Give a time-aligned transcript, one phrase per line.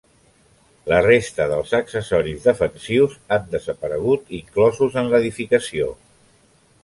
[0.91, 5.93] La resta dels accessoris defensius han desaparegut inclosos en l'edificació.